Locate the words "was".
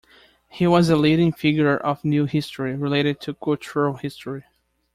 0.65-0.89